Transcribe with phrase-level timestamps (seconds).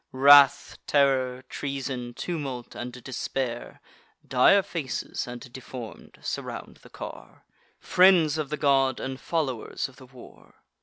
[0.11, 3.81] Wrath, Terror, Treason, Tumult, and Despair
[4.27, 7.45] (Dire faces, and deform'd) surround the car;
[7.79, 10.55] Friends of the god, and followers of the war.